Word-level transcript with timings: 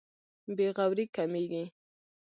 بې 0.55 0.67
غوري 0.75 1.05
کمېږي. 1.15 1.65